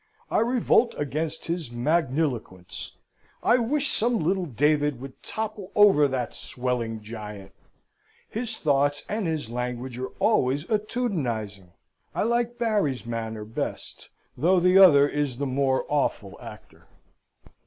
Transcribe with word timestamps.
I 0.31 0.39
revolt 0.39 0.95
against 0.97 1.45
his 1.45 1.69
magniloquence. 1.69 2.93
I 3.43 3.57
wish 3.57 3.91
some 3.91 4.17
little 4.17 4.47
David 4.47 4.99
would 4.99 5.21
topple 5.21 5.71
over 5.75 6.07
that 6.07 6.33
swelling 6.33 7.03
giant. 7.03 7.51
His 8.27 8.57
thoughts 8.57 9.03
and 9.07 9.27
his 9.27 9.51
language 9.51 9.99
are 9.99 10.09
always 10.17 10.63
attitudinising. 10.65 11.73
I 12.15 12.23
like 12.23 12.57
Barry's 12.57 13.05
manner 13.05 13.45
best, 13.45 14.09
though 14.35 14.59
the 14.59 14.79
other 14.79 15.07
is 15.07 15.37
the 15.37 15.45
more 15.45 15.85
awful 15.87 16.35
actor. 16.41 16.87